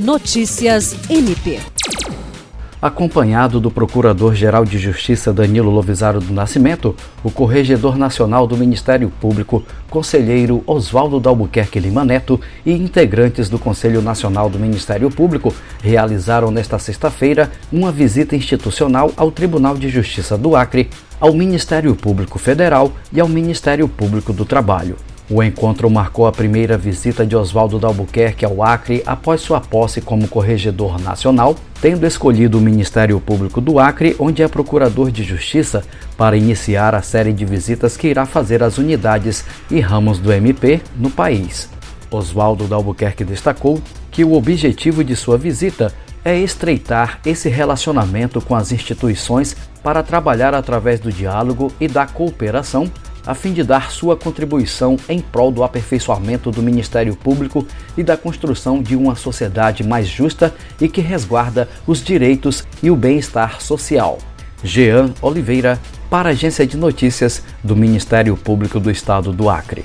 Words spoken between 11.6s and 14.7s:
Lima Neto e integrantes do Conselho Nacional do